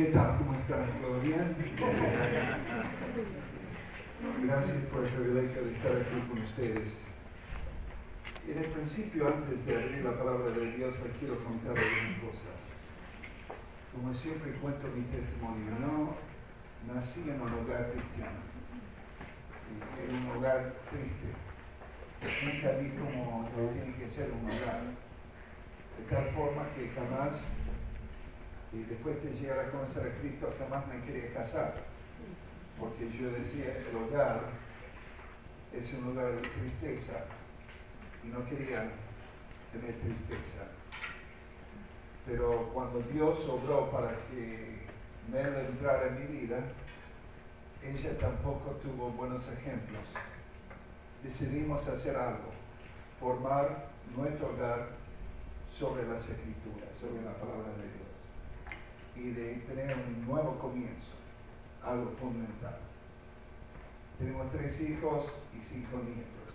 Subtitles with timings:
[0.00, 0.38] ¿Qué tal?
[0.38, 0.86] ¿Cómo están?
[1.02, 1.54] ¿Todo bien?
[4.44, 7.04] Gracias por el privilegio de estar aquí con ustedes.
[8.48, 12.56] En el principio, antes de abrir la palabra de Dios, les quiero contar algunas cosas.
[13.92, 16.16] Como siempre cuento mi testimonio, no
[16.94, 18.40] nací en un hogar cristiano,
[20.00, 21.28] en un hogar triste.
[22.24, 24.80] Nunca vi cómo tiene que ser un hogar.
[25.98, 27.52] De tal forma que jamás,
[28.72, 31.74] y después de llegar a conocer a Cristo, jamás me quería casar.
[32.78, 34.42] Porque yo decía, el hogar
[35.72, 37.24] es un lugar de tristeza
[38.24, 38.88] y no quería
[39.72, 40.70] tener tristeza.
[42.26, 44.86] Pero cuando Dios obró para que
[45.32, 46.58] Mel entrara en mi vida,
[47.82, 50.04] ella tampoco tuvo buenos ejemplos.
[51.24, 52.50] Decidimos hacer algo,
[53.18, 54.88] formar nuestro hogar
[55.72, 58.09] sobre las escrituras, sobre la palabra de Dios
[59.16, 61.12] y de tener un nuevo comienzo,
[61.82, 62.78] algo fundamental.
[64.18, 66.54] Tenemos tres hijos y cinco nietos.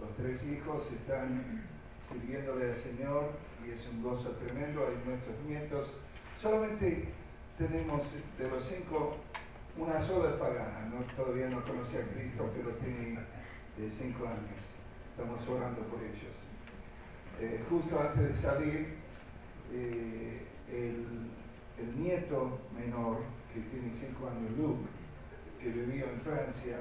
[0.00, 1.62] Los tres hijos están
[2.10, 3.30] sirviéndole al Señor
[3.64, 4.86] y es un gozo tremendo.
[4.86, 5.92] Hay nuestros nietos.
[6.36, 7.08] Solamente
[7.56, 8.02] tenemos
[8.38, 9.16] de los cinco
[9.76, 10.90] una sola pagana.
[10.92, 13.18] No, todavía no conoce a Cristo, pero tiene
[13.78, 14.62] eh, cinco años.
[15.10, 16.34] Estamos orando por ellos.
[17.40, 18.94] Eh, justo antes de salir,
[19.72, 21.30] eh, el,
[21.82, 23.18] el, nieto menor,
[23.52, 24.88] que tiene cinco años, Luke,
[25.60, 26.78] que vivía en Francia,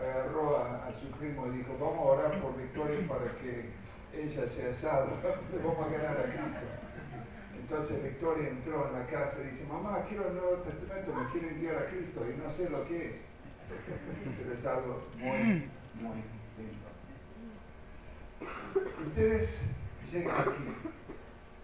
[0.00, 3.70] agarró a, su primo y dijo, vamos a orar por Victoria para que
[4.12, 5.16] ella sea salva,
[5.64, 6.66] vamos a ganar a Cristo.
[7.58, 11.48] Entonces Victoria entró en la casa y dice, mamá, quiero el Nuevo Testamento, me quiero
[11.48, 13.22] enviar a Cristo y no sé lo que es.
[14.38, 16.22] Pero es algo muy, muy
[16.58, 16.88] lindo.
[19.06, 19.62] Ustedes
[20.12, 20.64] llegan aquí,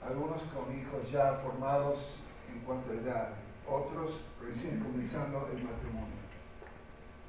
[0.07, 2.23] algunos con hijos ya formados
[2.69, 3.29] cuanto a edad,
[3.67, 6.21] otros recién comenzando el matrimonio.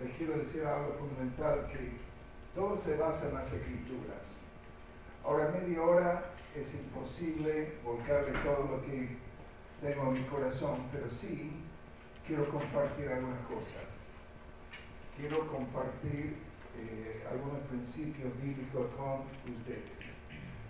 [0.03, 1.93] Les quiero decir algo fundamental, que
[2.53, 4.19] todo se basa en las escrituras.
[5.23, 9.15] Ahora, media hora es imposible volcarle todo lo que
[9.81, 11.53] tengo en mi corazón, pero sí
[12.27, 13.87] quiero compartir algunas cosas.
[15.15, 16.35] Quiero compartir
[16.77, 19.21] eh, algunos principios bíblicos con
[19.55, 19.99] ustedes.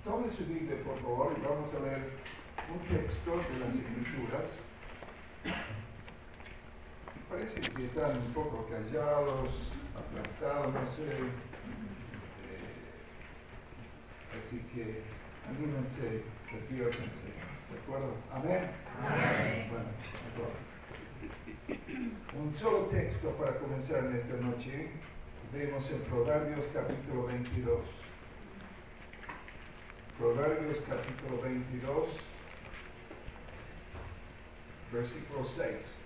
[0.03, 2.38] Tome su Biblia, por favor, y vamos a leer
[2.71, 4.47] un texto de las Escrituras.
[7.29, 9.49] Parece que están un poco callados,
[9.95, 11.09] aplastados, no sé.
[11.09, 11.29] Eh,
[14.37, 15.03] así que
[15.47, 17.29] anímense, despiértense.
[17.69, 18.15] ¿De acuerdo?
[18.33, 18.71] ¿Amén?
[18.99, 19.67] Amén.
[19.69, 20.69] Bueno, de acuerdo.
[22.39, 24.91] Un solo texto para comenzar en esta noche.
[25.53, 27.79] Vemos en Proverbios capítulo 22.
[30.17, 32.07] Proverbios capítulo 22,
[34.91, 35.99] versículo 6.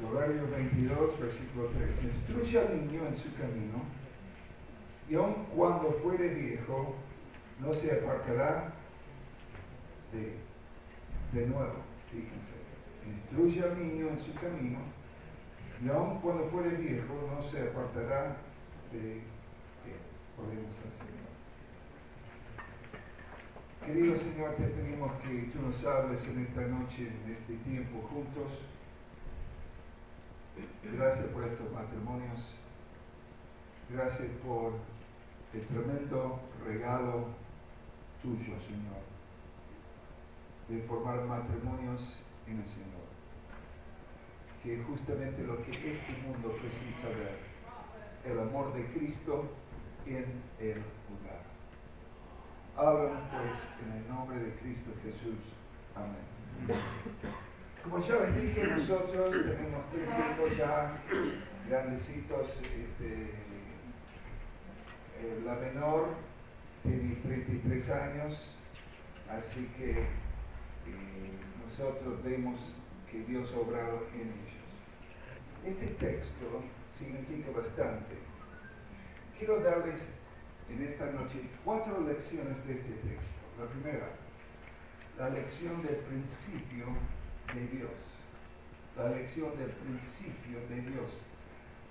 [0.00, 2.04] Proverbios 22, versículo 3.
[2.04, 3.82] Instruye al niño en su camino,
[5.08, 6.94] y aun cuando fuere viejo,
[7.60, 8.72] no se apartará
[10.12, 10.36] de,
[11.38, 11.82] de nuevo.
[12.10, 12.54] Fíjense.
[13.06, 14.78] Instruye al niño en su camino,
[15.84, 18.36] y aun cuando fuere viejo, no se apartará
[18.92, 19.22] de él.
[20.36, 21.23] Al Señor.
[23.86, 28.62] Querido Señor, te pedimos que tú nos hables en esta noche, en este tiempo juntos.
[30.82, 32.54] Gracias por estos matrimonios.
[33.90, 34.72] Gracias por
[35.52, 37.26] el tremendo regalo
[38.22, 39.04] tuyo, Señor,
[40.70, 43.04] de formar matrimonios en el Señor.
[44.62, 47.38] Que justamente lo que este mundo precisa ver,
[48.24, 49.44] el amor de Cristo
[50.06, 50.24] en
[50.58, 50.76] el
[51.10, 51.53] lugar.
[52.76, 55.54] Háblanos pues en el nombre de Cristo Jesús.
[55.94, 56.80] Amén.
[57.84, 61.00] Como ya les dije, nosotros tenemos tres hijos ya
[61.68, 62.48] grandecitos.
[62.62, 63.30] Este,
[65.20, 66.14] eh, la menor
[66.82, 68.56] tiene 33 años,
[69.30, 70.06] así que eh,
[71.64, 72.74] nosotros vemos
[73.08, 74.64] que Dios ha obrado en ellos.
[75.64, 76.60] Este texto
[76.92, 78.16] significa bastante.
[79.38, 80.02] Quiero darles
[80.70, 83.34] en esta noche cuatro lecciones de este texto.
[83.58, 84.08] La primera,
[85.18, 86.86] la lección del principio
[87.54, 87.90] de Dios.
[88.96, 91.10] La lección del principio de Dios.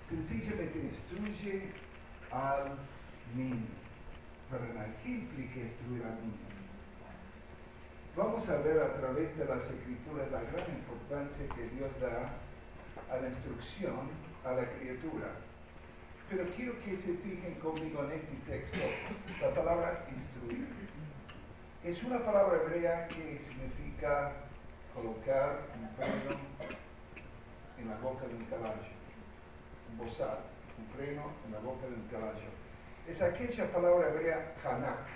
[0.08, 1.68] Sencillamente instruye
[2.30, 2.76] al
[3.36, 3.66] niño.
[4.50, 6.54] Perdón, ¿qué implica instruir al niño?
[8.16, 12.30] Vamos a ver a través de las escrituras la gran importancia que Dios da
[13.10, 14.08] a la instrucción
[14.44, 15.32] a la criatura.
[16.30, 18.78] Pero quiero que se fijen conmigo en este texto,
[19.40, 20.68] la palabra instruir.
[21.82, 24.32] Es una palabra hebrea que significa
[24.94, 26.40] colocar un freno
[27.78, 28.88] en la boca de un caballo,
[29.90, 30.38] un bozal,
[30.78, 32.48] un freno en la boca de un caballo.
[33.06, 35.06] Es aquella palabra hebrea hanak.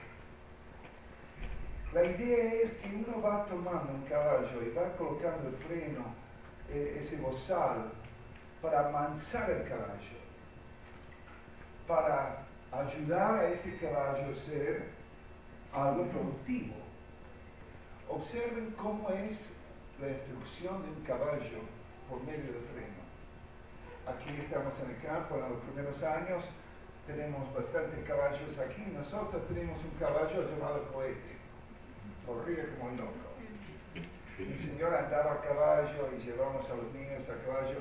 [1.94, 6.04] La idea es que uno va tomando un caballo y va colocando el freno,
[6.69, 7.90] eh, ese bozal,
[8.61, 10.19] para amansar el caballo,
[11.88, 14.90] para ayudar a ese caballo a ser
[15.73, 16.75] algo productivo.
[18.08, 19.50] Observen cómo es
[20.00, 21.61] la instrucción de un caballo
[22.08, 23.02] por medio del freno.
[24.06, 26.50] Aquí estamos en el campo en los primeros años,
[27.06, 28.82] tenemos bastantes caballos aquí.
[28.94, 31.37] Nosotros tenemos un caballo llamado cohete,
[32.26, 33.29] corría como loco.
[34.38, 37.81] Mi señora andaba a caballo y llevamos a los niños a caballo.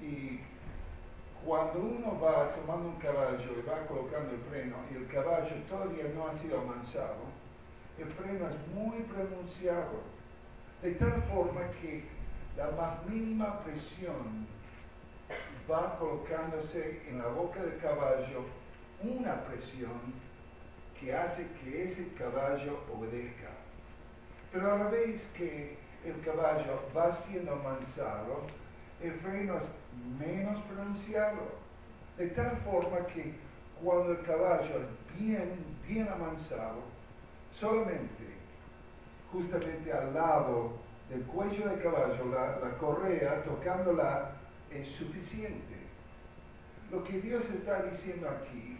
[0.00, 0.40] Y
[1.44, 6.04] cuando uno va tomando un caballo y va colocando el freno y el caballo todavía
[6.14, 7.16] no ha sido amansado,
[7.98, 10.02] el freno es muy pronunciado,
[10.82, 12.04] de tal forma que
[12.56, 14.46] la más mínima presión
[15.70, 18.44] va colocándose en la boca del caballo
[19.02, 20.00] una presión
[20.98, 23.50] que hace que ese caballo obedezca.
[24.52, 28.42] Pero a la vez que el caballo va siendo amansado,
[29.02, 29.70] el freno es
[30.18, 31.38] menos pronunciado,
[32.16, 33.34] de tal forma que
[33.82, 36.82] cuando el caballo es bien, bien amansado,
[37.52, 38.28] solamente
[39.32, 40.72] justamente al lado
[41.08, 44.32] del cuello del caballo, la, la correa tocándola
[44.70, 45.76] es suficiente.
[46.90, 48.78] Lo que Dios está diciendo aquí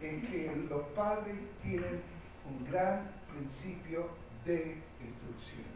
[0.00, 2.02] es que los padres tienen
[2.48, 4.08] un gran principio
[4.44, 5.72] de instrucción.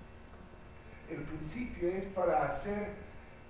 [1.09, 3.06] El principio es para hacer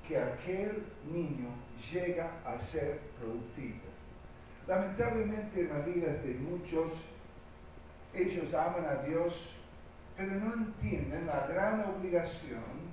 [0.07, 1.49] que aquel niño
[1.93, 3.81] llega a ser productivo.
[4.67, 6.93] Lamentablemente en la vida de muchos,
[8.13, 9.55] ellos aman a Dios,
[10.17, 12.87] pero no entienden la gran obligación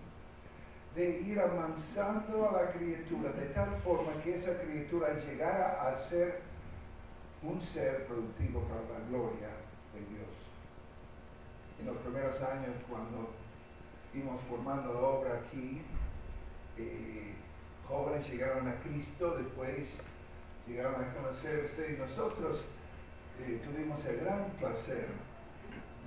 [0.96, 6.42] de ir amansando a la criatura de tal forma que esa criatura llegara a ser
[7.42, 9.50] un ser productivo para la gloria
[9.94, 10.30] de Dios.
[11.80, 13.32] En los primeros años, cuando
[14.14, 15.82] íbamos formando la obra aquí,
[16.78, 17.34] eh,
[17.88, 20.02] jóvenes llegaron a Cristo, después
[20.68, 22.66] llegaron a conocerse y nosotros
[23.42, 25.08] eh, tuvimos el gran placer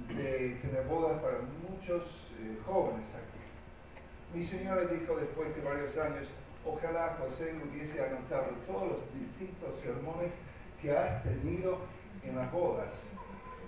[0.08, 2.02] de tener bodas para muchos
[2.40, 4.36] eh, jóvenes aquí.
[4.36, 6.26] Mi señora dijo después de varios años,
[6.64, 10.32] ojalá José hubiese anotado todos los distintos sermones
[10.80, 11.78] que has tenido
[12.22, 13.08] en las bodas,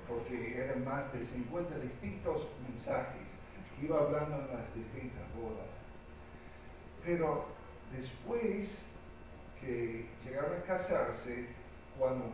[0.09, 3.29] porque eran más de 50 distintos mensajes
[3.79, 5.78] que iba hablando en las distintas bodas.
[7.05, 7.47] Pero
[7.97, 8.83] después
[9.61, 11.47] que llegaron a casarse,
[11.99, 12.33] cuando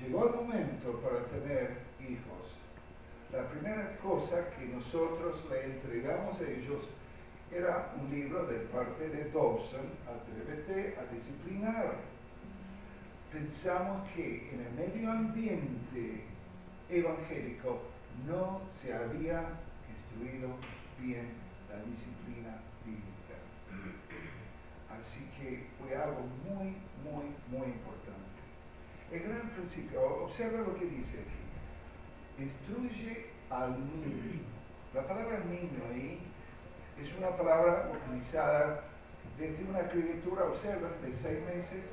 [0.00, 2.54] llegó el momento para tener hijos,
[3.32, 6.84] la primera cosa que nosotros le entregamos a ellos
[7.52, 11.94] era un libro de parte de Dobson, Atrévete a disciplinar.
[13.32, 16.24] Pensamos que en el medio ambiente
[16.88, 17.82] evangélico
[18.26, 19.48] no se había
[19.88, 20.48] instruido
[21.00, 21.28] bien
[21.68, 22.60] la disciplina
[24.98, 28.40] Así que fue algo muy, muy, muy importante.
[29.12, 32.42] El gran principio, observa lo que dice aquí.
[32.44, 34.42] Instruye al niño.
[34.94, 36.20] La palabra niño ahí
[37.02, 38.84] es una palabra utilizada
[39.38, 41.84] desde una criatura, observa, de seis meses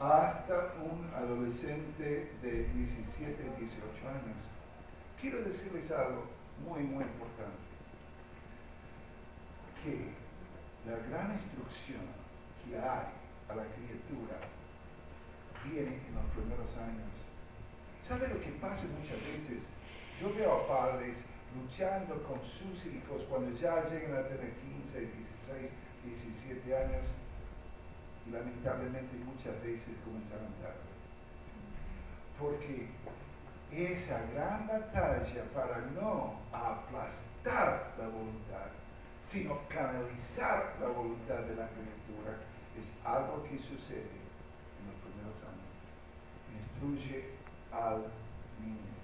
[0.00, 4.36] hasta un adolescente de 17, 18 años.
[5.20, 6.26] Quiero decirles algo
[6.64, 7.67] muy, muy importante.
[9.84, 10.10] Que
[10.88, 12.02] la gran instrucción
[12.64, 13.06] que hay
[13.48, 14.38] a la criatura
[15.64, 17.12] viene en los primeros años.
[18.02, 19.64] ¿Sabe lo que pasa muchas veces?
[20.20, 21.16] Yo veo a padres
[21.54, 25.70] luchando con sus hijos cuando ya llegan a tener 15, 16,
[26.04, 27.06] 17 años
[28.26, 30.88] y lamentablemente muchas veces comenzaron tarde.
[32.38, 32.88] Porque
[33.72, 38.70] esa gran batalla para no aplastar la voluntad
[39.28, 42.38] sino canalizar la voluntad de la criatura
[42.80, 44.08] es algo que sucede
[44.80, 45.68] en los primeros años.
[46.56, 47.24] Instruye
[47.70, 48.06] al
[48.58, 48.96] niño.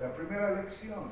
[0.00, 1.10] La primera lección,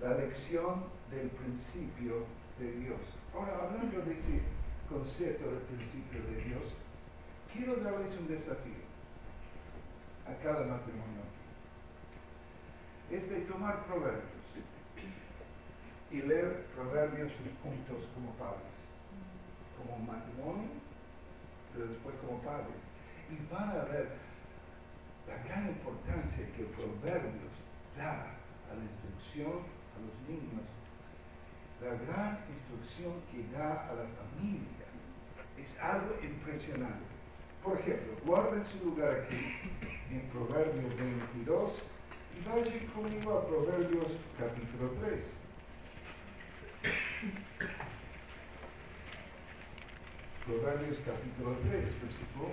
[0.00, 2.24] la lección del principio
[2.58, 3.00] de Dios.
[3.32, 4.42] Ahora, hablando de ese
[4.88, 6.74] concepto del principio de Dios,
[7.52, 8.82] quiero darles un desafío
[10.26, 11.22] a cada matrimonio.
[13.12, 14.35] Es de tomar proverbios
[16.10, 17.32] y leer proverbios
[17.62, 18.76] juntos como padres,
[19.76, 20.70] como matrimonio,
[21.72, 22.76] pero después como padres.
[23.30, 24.08] Y van a ver
[25.26, 27.52] la gran importancia que proverbios
[27.96, 28.36] da
[28.70, 30.62] a la instrucción a los niños,
[31.82, 34.86] la gran instrucción que da a la familia,
[35.58, 37.16] es algo impresionante.
[37.62, 39.56] Por ejemplo, guarden su lugar aquí
[40.10, 41.82] en Proverbios 22
[42.36, 45.45] y vayan conmigo a Proverbios capítulo 3.
[50.46, 51.72] Proverbios capítulo 3,
[52.02, 52.46] versículo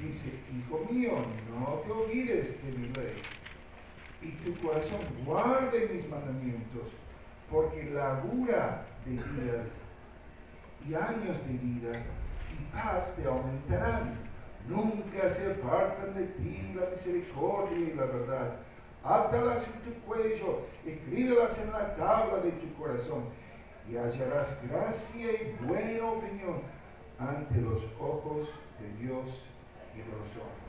[0.00, 0.06] 1.
[0.08, 1.12] Dice, Hijo mío,
[1.50, 3.16] no te olvides de mi ley,
[4.22, 6.88] y tu corazón guarde mis mandamientos,
[7.50, 9.68] porque labura de días
[10.88, 12.02] y años de vida
[12.50, 14.14] y paz te aumentarán.
[14.66, 18.56] Nunca se apartan de ti la misericordia y la verdad.
[19.04, 23.24] Átalas en tu cuello, escríbelas en la tabla de tu corazón
[23.90, 26.62] y hallarás gracia y buena opinión
[27.18, 28.50] ante los ojos
[28.80, 29.44] de Dios
[29.94, 30.66] y de los hombres.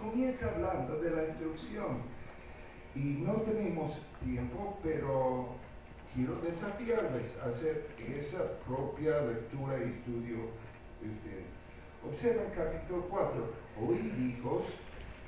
[0.00, 2.02] Comienza hablando de la instrucción
[2.94, 5.48] y no tenemos tiempo, pero
[6.14, 10.36] quiero desafiarles a hacer esa propia lectura y estudio
[11.00, 11.46] de ustedes.
[12.06, 13.52] Observen capítulo 4.
[13.80, 14.64] Oíd, hijos,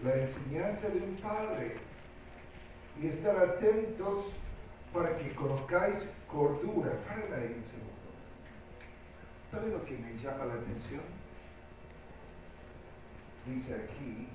[0.02, 1.76] la enseñanza de un padre
[3.00, 4.32] y estar atentos
[4.94, 6.92] para que conozcáis cordura.
[7.04, 8.08] Paren ahí un segundo.
[9.50, 11.02] ¿Sabe lo que me llama la atención?
[13.44, 14.28] Dice aquí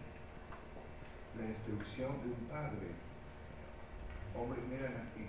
[1.40, 2.92] la instrucción de un padre.
[4.36, 5.28] Hombre, miren aquí.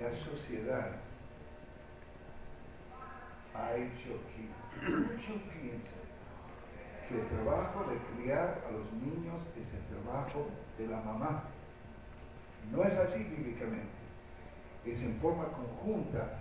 [0.00, 0.96] La sociedad
[3.54, 6.08] ha hecho que muchos piensen
[7.08, 10.46] que el trabajo de criar a los niños es el trabajo
[10.76, 11.44] de la mamá.
[12.72, 13.98] No es así bíblicamente.
[14.84, 16.40] Es en forma conjunta,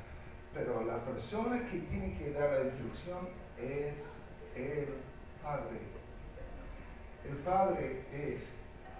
[0.54, 3.94] pero la persona que tiene que dar la instrucción es
[4.56, 4.88] el
[5.42, 5.80] padre.
[7.30, 8.50] El padre es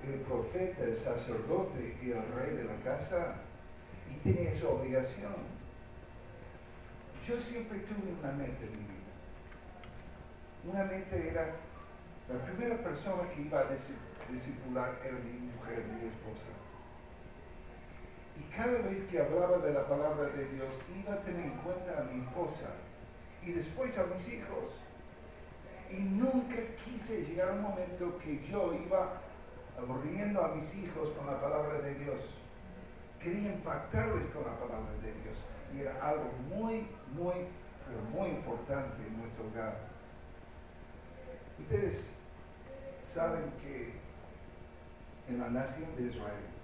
[0.06, 3.36] el profeta, el sacerdote y el rey de la casa
[4.10, 5.34] y tiene esa obligación.
[7.26, 8.98] Yo siempre tuve una meta en mi vida.
[10.66, 11.56] Una meta era,
[12.32, 13.66] la primera persona que iba a
[14.32, 16.52] discipular era mi mujer, mi esposa.
[18.38, 22.00] Y cada vez que hablaba de la palabra de Dios, iba a tener en cuenta
[22.00, 22.70] a mi esposa
[23.44, 24.82] y después a mis hijos.
[25.89, 29.22] Y nunca quise llegar a un momento que yo iba
[29.77, 32.20] aburriendo a mis hijos con la palabra de Dios.
[33.22, 35.38] Quería impactarles con la palabra de Dios.
[35.74, 37.36] Y era algo muy, muy,
[37.88, 39.77] pero muy importante en nuestro hogar.
[41.60, 42.10] Ustedes
[43.13, 43.94] saben que
[45.27, 46.57] en la nación de Israel,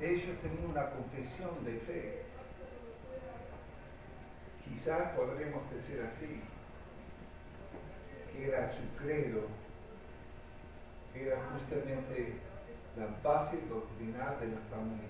[0.00, 2.22] ellos tenían una confesión de fe.
[4.64, 6.40] Quizás podremos decir así,
[8.32, 9.46] que era su credo
[11.14, 12.34] era justamente
[12.96, 15.08] la base doctrinal de la familia.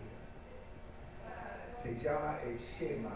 [1.82, 3.12] Se llama el Shema.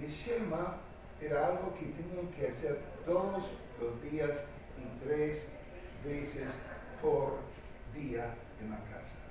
[0.00, 0.76] El Shema
[1.20, 4.44] era algo que tenían que hacer todos los días
[4.76, 5.50] y tres
[6.04, 6.48] veces
[7.02, 7.38] por
[7.94, 9.27] día en la casa.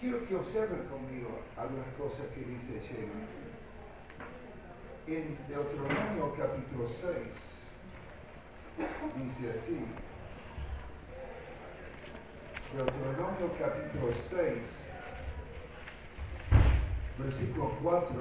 [0.00, 3.18] Quiero que observen conmigo algunas cosas que dice Shema.
[5.08, 7.08] En Deuteronomio capítulo 6,
[9.16, 9.84] dice así.
[12.76, 14.84] Deuteronomio capítulo 6,
[17.18, 18.14] versículo 4,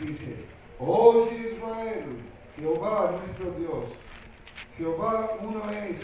[0.00, 0.46] dice,
[0.78, 2.22] Oye Israel,
[2.56, 3.84] Jehová nuestro Dios,
[4.78, 6.00] Jehová uno es,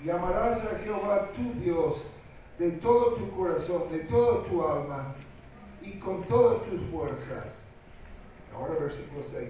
[0.00, 2.04] y amarás a Jehová tu Dios
[2.58, 5.14] de todo tu corazón, de toda tu alma
[5.80, 7.62] y con todas tus fuerzas.
[8.54, 9.48] Ahora versículo 6.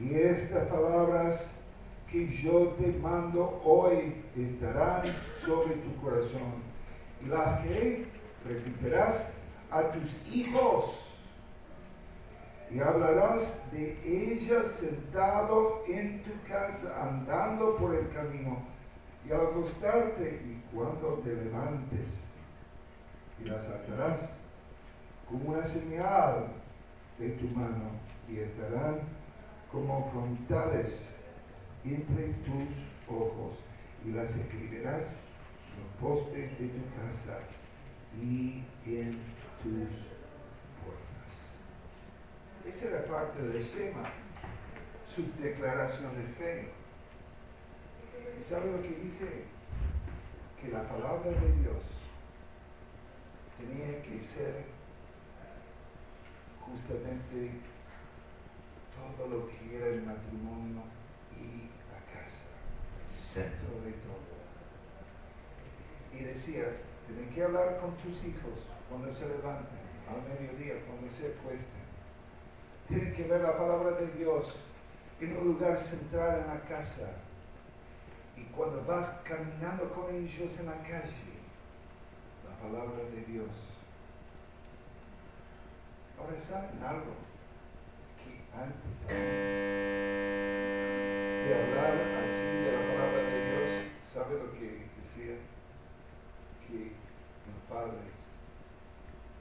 [0.00, 1.58] Y estas palabras
[2.10, 5.02] que yo te mando hoy estarán
[5.40, 6.62] sobre tu corazón
[7.24, 8.06] y las que
[8.46, 9.30] repetirás
[9.70, 11.16] a tus hijos
[12.70, 18.75] y hablarás de ellas sentado en tu casa andando por el camino
[19.26, 22.20] y al acostarte y cuando te levantes
[23.40, 24.30] y las atarás
[25.28, 26.46] como una señal
[27.18, 27.90] de tu mano
[28.28, 29.00] y estarán
[29.72, 31.10] como frontales
[31.84, 33.56] entre tus ojos
[34.04, 35.16] y las escribirás
[35.74, 37.38] en los postes de tu casa
[38.20, 39.18] y en
[39.62, 40.06] tus
[40.82, 41.32] puertas.
[42.66, 44.08] Esa era parte del Shema,
[45.06, 46.68] su declaración de fe.
[48.40, 49.44] ¿Y sabe lo que dice?
[50.60, 51.82] Que la palabra de Dios
[53.58, 54.64] tenía que ser
[56.60, 57.50] justamente
[58.96, 60.82] todo lo que era el matrimonio
[61.36, 62.46] y la casa,
[63.04, 64.36] el centro de todo.
[66.12, 66.64] Y decía,
[67.06, 71.86] tienen que hablar con tus hijos cuando se levanten, al mediodía, cuando se acuesten.
[72.88, 74.58] Tienen que ver la palabra de Dios
[75.20, 77.10] en un lugar central en la casa.
[78.36, 81.36] Y cuando vas caminando con ellos en la calle,
[82.44, 83.50] la palabra de Dios.
[86.18, 87.14] Ahora saben algo
[88.20, 89.14] que antes de
[91.54, 93.68] hablar así de la palabra de Dios,
[94.12, 94.68] ¿sabe lo que
[95.02, 95.36] decía?
[96.66, 96.92] Que
[97.46, 98.16] los padres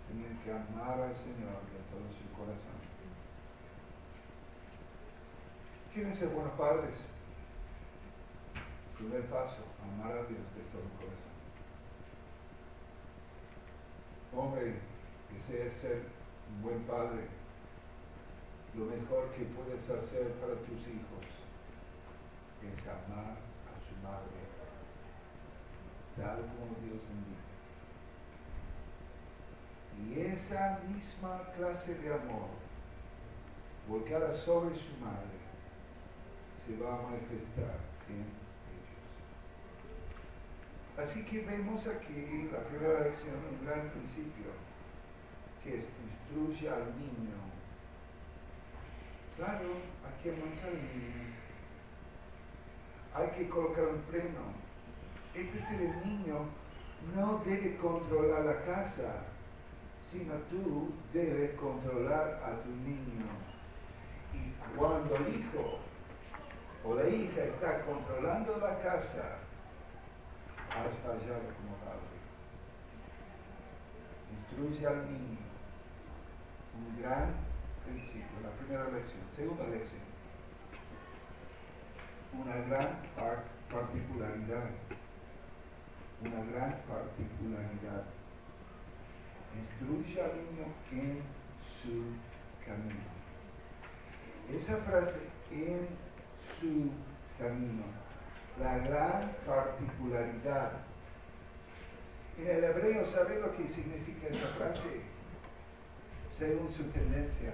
[0.07, 2.79] tenían que amar al Señor de todo su corazón.
[5.93, 7.14] ¿Quiénes son buenos padres?
[8.97, 11.35] Primer paso, amar a Dios de todo corazón.
[14.33, 14.75] Hombre,
[15.33, 16.03] desea ser
[16.49, 17.27] un buen padre.
[18.73, 21.25] Lo mejor que puedes hacer para tus hijos
[22.63, 23.35] es amar
[23.67, 24.39] a su madre,
[26.15, 27.45] tal como Dios indica.
[29.97, 32.49] Y esa misma clase de amor,
[33.89, 35.39] volcada sobre su madre,
[36.65, 37.77] se va a manifestar
[38.09, 38.44] en.
[40.97, 44.51] Así que vemos aquí la primera lección, un gran principio,
[45.61, 47.35] que es instruye al niño.
[49.35, 49.69] Claro,
[50.07, 51.35] aquí más al niño.
[53.13, 54.53] Hay que colocar un freno.
[55.33, 56.45] Es decir, el niño
[57.13, 59.23] no debe controlar la casa,
[60.01, 63.25] sino tú debes controlar a tu niño.
[64.33, 65.79] Y cuando el hijo
[66.85, 69.39] o la hija está controlando la casa,
[70.75, 72.15] has fallado como padre.
[74.31, 75.37] Instruye al niño.
[76.77, 77.33] Un gran
[77.85, 79.21] principio, la primera lección.
[79.31, 80.01] Segunda lección.
[82.33, 82.99] Una gran
[83.71, 84.69] particularidad.
[86.21, 88.03] Una gran particularidad.
[89.55, 91.21] Instruye al niño en
[91.63, 92.11] su
[92.65, 93.15] camino.
[94.53, 95.87] Esa frase en
[96.59, 96.91] su
[97.39, 98.04] camino.
[98.59, 100.71] La gran particularidad.
[102.37, 105.01] En el hebreo, ¿sabe lo que significa esa frase?
[106.31, 107.53] Según su tendencia.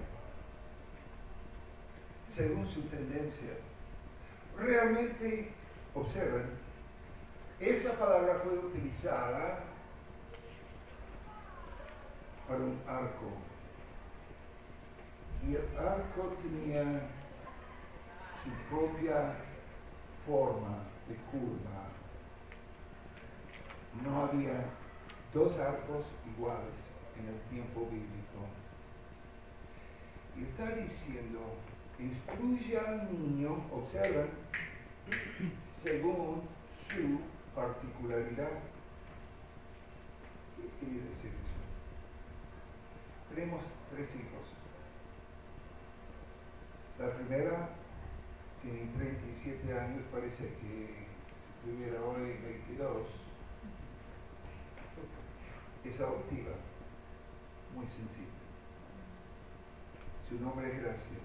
[2.27, 3.49] Según su tendencia.
[4.57, 5.51] Realmente,
[5.95, 6.51] observen,
[7.59, 9.59] esa palabra fue utilizada
[12.47, 13.31] para un arco.
[15.47, 17.01] Y el arco tenía
[18.43, 19.35] su propia
[20.27, 21.89] forma de curva.
[24.03, 24.65] No había
[25.33, 26.75] dos arcos iguales
[27.19, 28.47] en el tiempo bíblico.
[30.37, 31.39] Y está diciendo,
[31.99, 34.29] instruye al niño, observen,
[35.65, 37.19] según su
[37.53, 38.51] particularidad.
[40.57, 41.61] ¿Qué quiere decir eso?
[43.35, 43.61] Tenemos
[43.91, 44.47] tres hijos.
[46.99, 47.69] La primera
[48.61, 51.07] tiene 37 años, parece que
[51.63, 53.07] si tuviera ahora 22,
[55.83, 56.53] es adoptiva,
[57.75, 58.27] muy sencilla.
[60.29, 61.17] Su nombre es Gracia.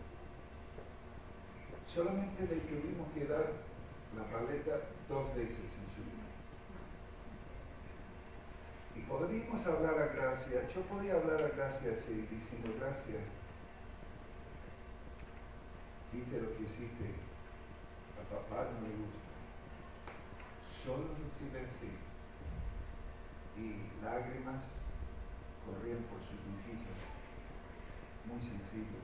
[1.87, 3.53] Solamente le tuvimos que dar
[4.17, 6.27] la paleta dos veces en su vida.
[8.97, 13.21] Y podríamos hablar a Gracia, yo podría hablar a Gracia así, diciendo Gracia,
[16.13, 17.26] viste lo que hiciste,
[18.31, 19.27] papá no le gusta.
[20.67, 21.91] Solo recibe así.
[23.57, 24.63] Y lágrimas
[25.65, 26.99] corrían por sus mejillas.
[28.27, 29.01] Muy sencillo.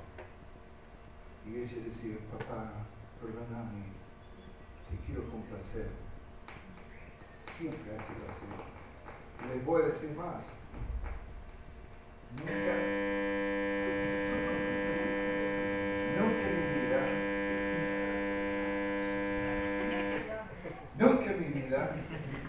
[1.47, 2.87] Y ella decía, papá,
[3.21, 3.87] perdóname,
[4.91, 5.91] te quiero complacer.
[7.57, 9.49] Siempre ha sido así.
[9.49, 10.45] Les voy a decir más.
[12.39, 12.53] Nunca,
[16.19, 16.82] nunca
[21.03, 21.97] nunca en mi vida,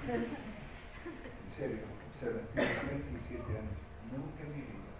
[0.07, 1.79] en serio,
[2.13, 3.79] observa, tengo 37 años,
[4.11, 4.93] nunca en mi vida,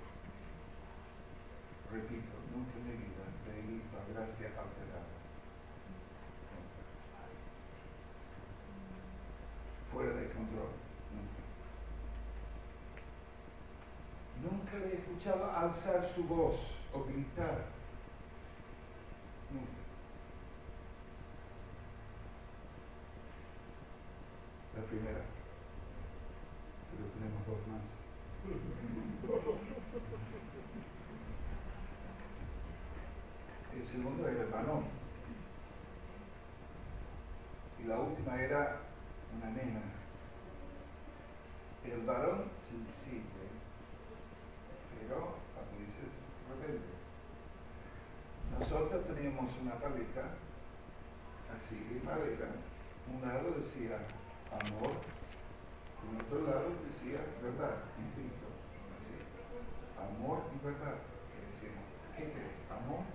[1.91, 5.05] repito, nunca en mi vida le he visto a gracia alterada.
[9.91, 10.71] Fuera de control.
[11.13, 11.41] Nunca.
[14.41, 17.65] Nunca le he escuchado alzar su voz o gritar.
[19.51, 19.83] Nunca.
[24.75, 25.21] La primera.
[26.89, 27.85] Pero tenemos dos más.
[33.75, 34.85] El segundo era el varón.
[37.99, 38.79] última era
[39.37, 39.81] una nena.
[41.85, 43.45] El varón sensible,
[44.97, 46.09] pero a veces
[46.49, 46.89] rebelde.
[48.57, 50.25] Nosotros teníamos una paleta
[51.53, 52.49] así de madera.
[53.13, 53.99] Un lado decía
[54.49, 54.93] amor,
[56.01, 58.47] y otro lado decía verdad, infinito.
[58.97, 59.13] Así.
[60.01, 60.97] Amor y verdad.
[61.29, 61.85] Y decíamos,
[62.17, 62.57] ¿qué crees?
[62.71, 63.12] ¿Amor?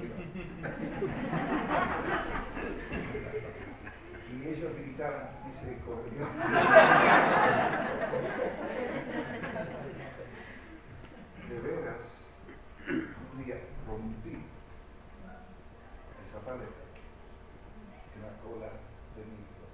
[4.32, 6.26] y ellos gritaban misericordia.
[11.48, 12.24] De veras,
[12.88, 14.36] un día rompí
[16.22, 16.82] esa paleta
[18.16, 18.70] en la cola
[19.16, 19.66] de mi hijo.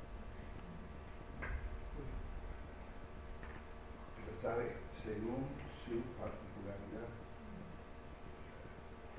[4.16, 5.46] Pero sabe, según
[5.84, 7.08] su particularidad,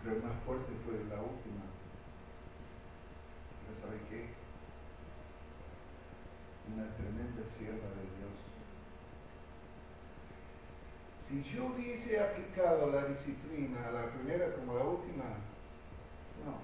[0.03, 1.67] pero el más fuerte fue la última.
[3.59, 4.31] Pero ¿sabe qué?
[6.71, 8.35] Una tremenda sierva de Dios.
[11.21, 15.25] Si yo hubiese aplicado la disciplina, la primera como la última,
[16.47, 16.63] no,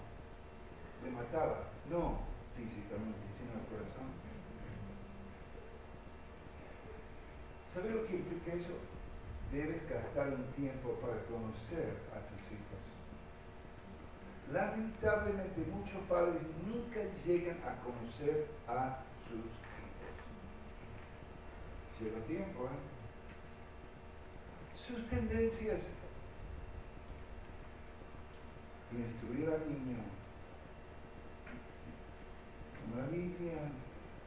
[1.03, 2.19] me mataba, no
[2.55, 4.07] físicamente, sino el corazón.
[7.73, 8.77] ¿Sabe lo que implica eso?
[9.51, 12.92] Debes gastar un tiempo para conocer a tus hijos.
[14.51, 19.53] Lamentablemente muchos padres nunca llegan a conocer a sus hijos.
[21.99, 22.93] Lleva tiempo, ¿eh?
[24.75, 25.91] Sus tendencias.
[28.91, 29.97] Instruir al niño.
[32.79, 33.71] Como la Biblia,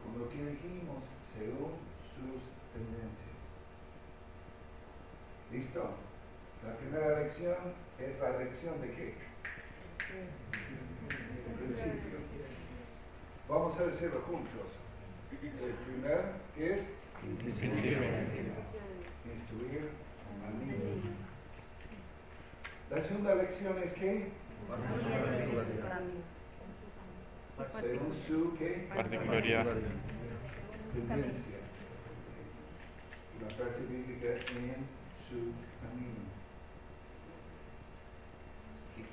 [0.03, 1.03] como lo que dijimos,
[1.33, 3.37] según sus tendencias.
[5.53, 5.91] ¿Listo?
[6.67, 7.57] La primera lección
[7.99, 9.15] es la lección de qué?
[11.59, 12.19] Principio.
[13.49, 14.67] Vamos a decirlo juntos.
[15.43, 16.81] El primer, ¿qué es?
[17.23, 17.99] Instruir
[20.45, 21.17] a un niño.
[22.91, 24.29] La segunda lección es qué?
[27.81, 28.89] Según su qué?
[28.95, 29.67] Particularidad.
[30.93, 31.57] Tendencia.
[33.43, 34.87] La frase bíblica en
[35.29, 35.53] su
[35.83, 36.26] camino.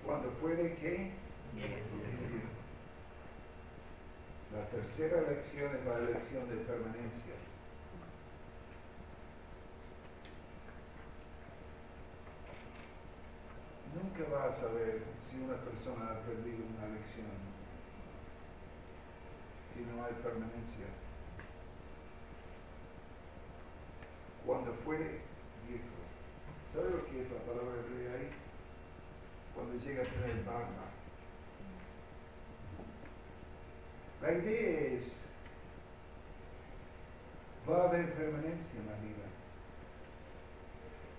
[0.06, 1.12] Cuando fuere qué?
[4.54, 7.34] La tercera lección es la lección de permanencia.
[13.96, 17.54] Nunca vas a saber si una persona ha aprendido una lección
[19.74, 20.86] si no hay permanencia.
[24.46, 25.22] Cuando fuere
[25.68, 25.98] viejo.
[26.74, 28.30] ¿Sabe lo que es la palabra hebrea ahí?
[29.82, 30.86] Llega a tener barba.
[34.22, 35.18] La idea es,
[37.70, 39.26] va a haber permanencia en la vida.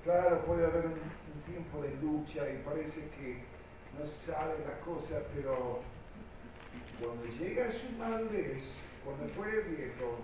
[0.05, 3.43] Claro, puede haber un, un tiempo de lucha y parece que
[3.99, 5.81] no sale la cosa, pero
[7.03, 8.65] cuando llega a su madurez,
[9.05, 10.19] cuando fuere viejo,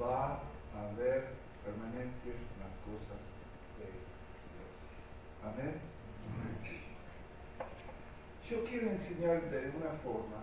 [0.00, 0.42] va
[0.74, 1.28] a haber
[1.64, 3.18] permanencia en las cosas
[3.78, 4.04] de Dios.
[5.44, 5.89] Amén.
[8.50, 10.42] Yo quiero enseñar de una forma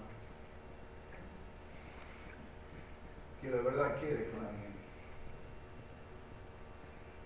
[3.41, 4.71] que la verdad quede con alguien.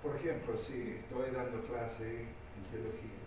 [0.01, 3.21] Por ejemplo, si estoy dando clase en teología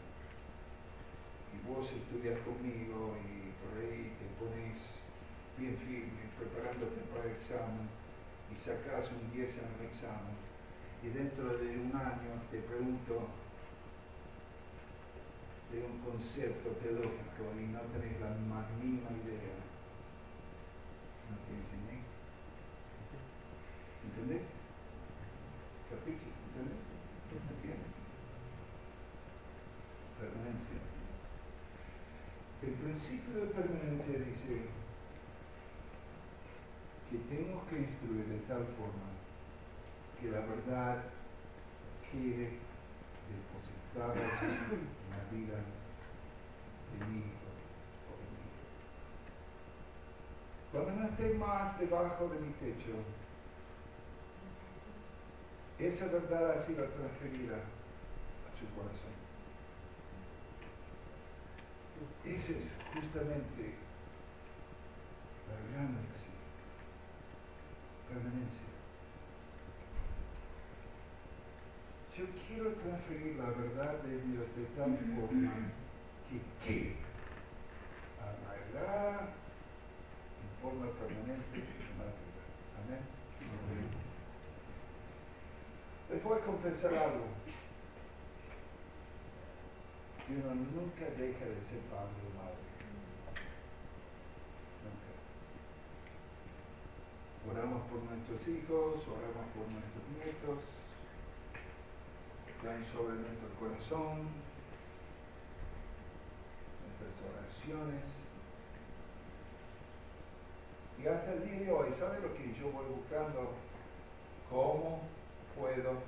[1.54, 4.98] y vos estudias conmigo y por ahí te pones
[5.56, 7.86] bien firme preparándote para el examen
[8.50, 10.34] y sacas un 10 en el examen
[11.04, 13.43] y dentro de un año te pregunto
[15.74, 19.58] de un concepto teológico y no tenés la más mínima idea,
[21.30, 21.98] no te enseñé.
[24.06, 24.46] ¿Entendés?
[25.90, 26.30] ¿Capichi?
[26.30, 26.78] ¿Entendés?
[27.34, 27.90] ¿Entiendes?
[30.20, 30.78] Permanencia.
[32.62, 34.62] El principio de permanencia dice
[37.10, 39.10] que tenemos que instruir de tal forma
[40.20, 41.02] que la verdad
[42.10, 42.62] quede
[43.26, 45.56] depositada en la vida
[46.92, 47.48] de mi hijo
[48.10, 48.64] o de mi hija.
[50.72, 52.94] Cuando no esté más debajo de mi techo,
[55.78, 59.14] esa verdad ha sido transferida a su corazón.
[62.24, 63.74] Esa es justamente
[65.48, 65.96] la gran.
[68.08, 68.73] Permanencia.
[72.16, 75.50] Yo quiero transferir la verdad de Dios de tal forma
[76.30, 76.94] que quede
[78.22, 79.34] arraigada
[80.38, 82.42] en forma permanente en la vida.
[82.78, 83.02] Amén.
[86.08, 87.26] Les voy a confesar algo.
[90.24, 92.62] Que uno nunca deja de ser padre o madre.
[94.86, 95.10] Nunca.
[97.50, 100.62] Oramos por nuestros hijos, oramos por nuestros nietos,
[102.64, 104.24] sobre nuestro corazón,
[106.80, 108.04] nuestras oraciones.
[110.98, 113.52] Y hasta el día de hoy, ¿sabe lo que yo voy buscando?
[114.48, 115.02] ¿Cómo
[115.54, 115.98] puedo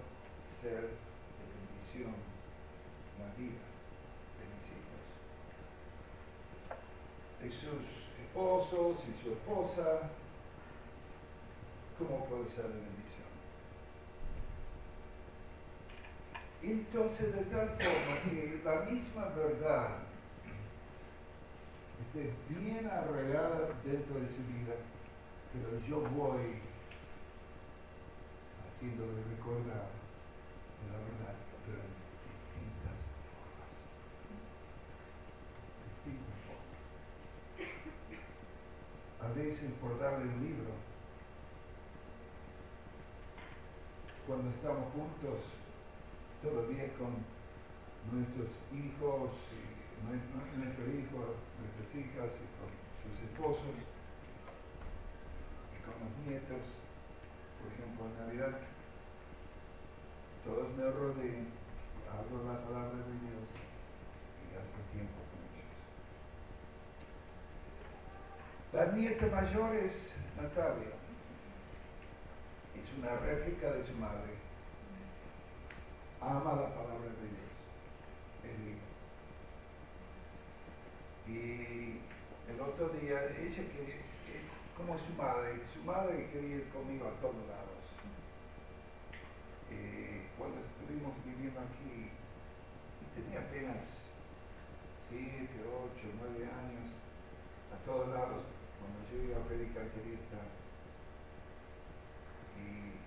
[0.49, 2.15] ser de bendición
[3.13, 3.61] en la vida
[4.41, 5.05] de mis hijos?
[7.43, 10.09] De sus esposos y su esposa,
[11.99, 13.06] ¿cómo puedo ser de bendición?
[16.67, 19.99] Entonces, de tal forma que la misma verdad
[22.01, 24.75] esté bien arraigada dentro de su vida,
[25.53, 26.59] pero yo voy
[28.67, 29.87] haciéndole recordar
[30.91, 31.95] la verdad, pero en
[32.51, 32.99] distintas
[33.31, 33.71] formas.
[36.03, 36.83] Distintas formas.
[39.23, 40.73] A veces por darle un libro,
[44.27, 45.66] cuando estamos juntos,
[46.43, 47.25] todavía con
[48.13, 49.31] nuestros hijos,
[49.97, 52.71] y nuestro hijo, nuestras hijas y con
[53.03, 53.75] sus esposos
[55.73, 56.65] y con los nietos.
[57.59, 58.61] Por ejemplo, en Navidad,
[60.45, 61.49] todos me rodean,
[62.07, 63.49] hablo la palabra de Dios
[64.45, 65.75] y gasto tiempo con ellos.
[68.73, 70.95] La nieta mayor es Natalia.
[72.77, 74.46] Es una réplica de su madre
[76.27, 77.47] ama la palabra de Dios.
[81.27, 82.01] Y
[82.51, 84.03] el otro día, ella que,
[84.77, 87.83] como su madre, su madre quería ir conmigo a todos lados.
[89.71, 92.11] Eh, cuando estuvimos viviendo aquí,
[93.15, 94.07] tenía apenas
[95.09, 96.91] 7, 8, 9 años,
[97.75, 98.43] a todos lados,
[98.79, 100.47] cuando yo iba a predicar quería estar.
[102.59, 102.99] Y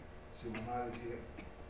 [0.41, 1.19] su mamá decía,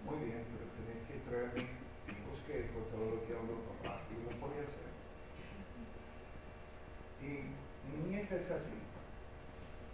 [0.05, 0.68] muy bien, pero
[1.10, 1.65] que traerme
[2.06, 4.93] un bosquejo, todo lo que habló papá, y lo podía hacer.
[7.26, 7.50] Y
[8.08, 8.78] nieta es así.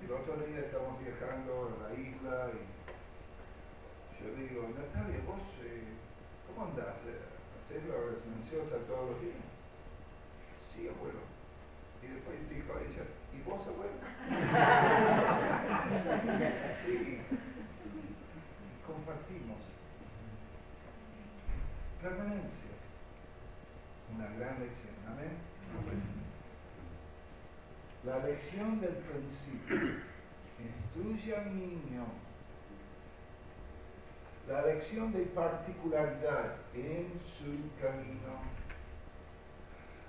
[0.03, 5.83] El otro día estábamos viajando a la isla y yo digo, Natalia, vos, eh,
[6.47, 6.99] ¿cómo andás?
[6.99, 9.39] ¿Haces la silenciosa todos los días?
[10.73, 11.23] Sí, abuelo.
[12.03, 13.95] Y después dijo ella, ¿y vos, abuelo?
[16.85, 17.21] sí.
[17.85, 19.75] Y compartimos
[22.01, 22.69] permanencia.
[24.13, 24.93] Una gran lección.
[25.07, 25.33] Amén.
[28.15, 29.75] La lección del principio
[30.57, 32.05] instruye al niño.
[34.47, 37.51] La lección de particularidad en su
[37.81, 38.39] camino.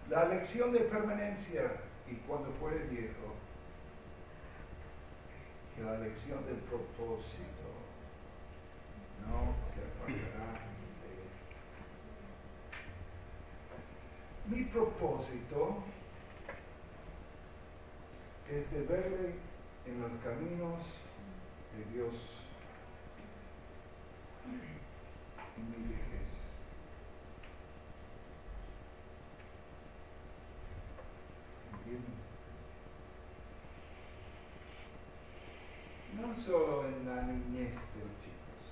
[0.08, 1.62] La lección de permanencia
[2.08, 3.34] y cuando fuere viejo.
[5.82, 7.66] La lección del propósito
[9.26, 10.60] no se apartará
[14.46, 15.82] Mi propósito
[18.50, 19.34] es de verle
[19.86, 20.80] en los caminos
[21.76, 22.14] de Dios.
[25.56, 25.96] En mi.
[36.14, 38.64] No solo en la niñez de los chicos,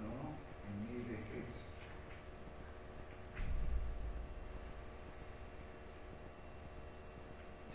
[0.00, 0.34] no,
[0.68, 1.66] en mi vejez.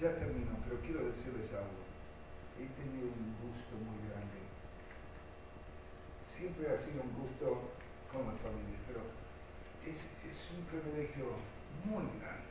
[0.02, 1.78] Ya termino, pero quiero decirles algo.
[2.58, 4.42] He tenido un gusto muy grande.
[6.26, 7.70] Siempre ha sido un gusto
[8.12, 9.02] con la familia, pero
[9.86, 10.10] es,
[10.58, 11.38] un privilegio
[11.86, 12.50] muy grande.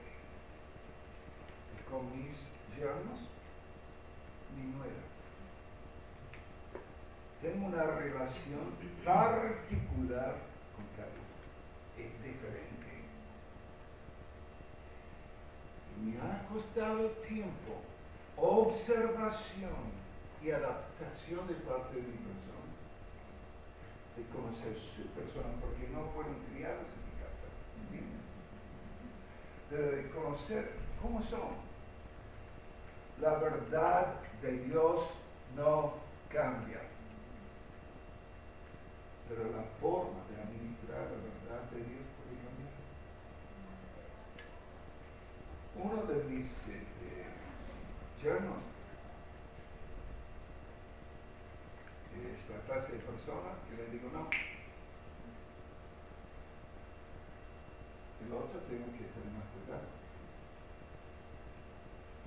[1.90, 2.46] Con mis
[2.78, 3.18] yernos,
[4.54, 5.02] mi nuera.
[7.42, 10.36] Tengo una relación particular
[10.76, 11.26] con Carlos.
[11.98, 12.70] Es diferente
[16.22, 17.80] ha costado tiempo,
[18.36, 20.00] observación
[20.42, 22.70] y adaptación de parte de mi persona,
[24.16, 27.46] de conocer su persona, porque no fueron criados en mi casa,
[29.70, 31.70] de conocer cómo son.
[33.20, 35.10] La verdad de Dios
[35.54, 35.94] no
[36.30, 36.80] cambia,
[39.28, 42.10] pero la forma de administrar la verdad de Dios
[45.82, 47.24] uno de mis eh,
[48.22, 48.62] yernos
[52.20, 54.28] es la clase de persona que le digo no.
[58.26, 59.88] El otro tengo que tener más cuidado.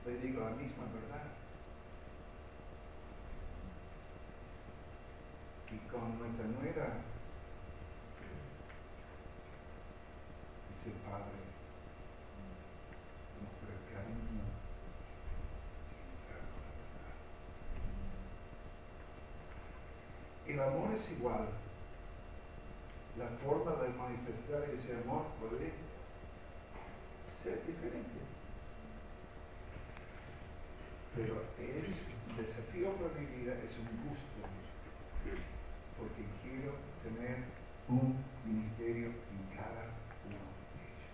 [0.06, 1.28] Le digo la misma verdad.
[5.72, 7.02] Y con nuestra nuera,
[10.70, 11.40] dice el Padre,
[13.42, 14.44] nuestro cariño
[20.46, 21.48] El amor es igual.
[23.18, 25.72] La forma de manifestar ese amor puede
[27.68, 28.20] diferente.
[31.16, 31.90] Pero es
[32.30, 34.42] un desafío para mi vida, es un gusto,
[35.98, 36.74] porque quiero
[37.04, 37.44] tener
[37.88, 39.94] un ministerio en cada
[40.26, 41.14] uno de ellos.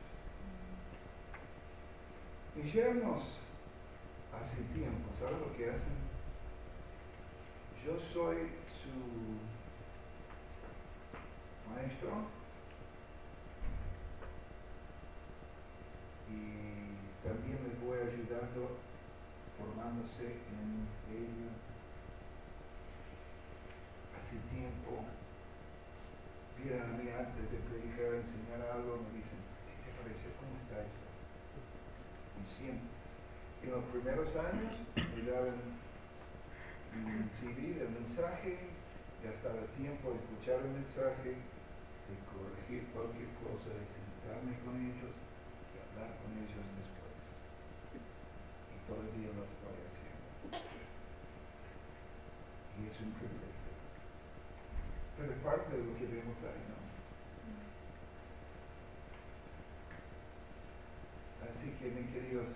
[2.55, 3.41] Mis yernos
[4.33, 6.09] hace tiempo, ¿sabes lo que hacen?
[7.85, 8.37] Yo soy
[8.69, 8.93] su
[11.69, 12.11] maestro
[16.29, 18.77] y también les voy ayudando
[19.57, 21.49] formándose en el ministerio.
[24.15, 25.05] Hace tiempo
[26.59, 30.35] vienen a mí antes de predicar, enseñar algo, me dicen, ¿qué te parece?
[30.35, 31.07] ¿Cómo está eso?
[32.39, 32.91] Y siempre.
[33.63, 35.59] En los primeros años me daban
[36.95, 38.57] un CD del mensaje,
[39.23, 43.83] gastar el tiempo de escuchar el mensaje, de corregir cualquier cosa, de
[44.65, 47.13] con ellos, de hablar con ellos después.
[47.93, 50.57] Y todo el día lo estoy haciendo.
[52.77, 53.73] Y es un privilegio.
[55.17, 56.79] Pero es parte de lo que vemos ahí, ¿no?
[61.49, 62.47] Así que, mis queridos,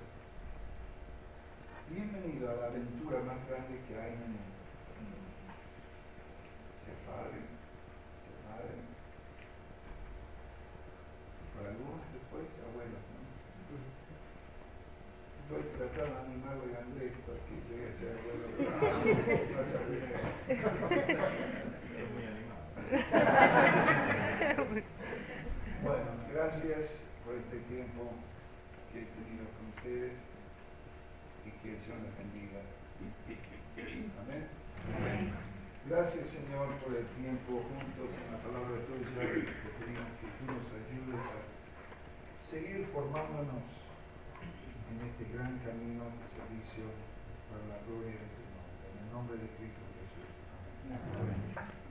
[1.89, 4.53] bienvenido a la aventura más grande que hay en el mundo.
[6.79, 7.39] Se padre,
[8.23, 8.79] se padre.
[11.55, 13.19] Para algunos después, abuelos, ¿no?
[15.93, 18.45] Tratando de Andrés para que llegue a ser abuelo.
[20.49, 22.63] Es muy animado.
[25.83, 26.85] Bueno, gracias
[27.23, 28.01] por este tiempo
[28.91, 30.13] que he tenido con ustedes
[31.45, 32.61] y que el Señor les bendiga.
[34.21, 34.43] Amén.
[35.89, 39.09] Gracias Señor por el tiempo juntos en la palabra tuya.
[39.13, 41.37] Te pedimos que tú nos ayudes a
[42.41, 43.82] seguir formándonos
[44.93, 46.85] en este gran camino de servicio
[47.49, 48.85] para la gloria de tu nombre.
[48.93, 50.29] En el nombre de Cristo Jesús.
[51.17, 51.82] Amén.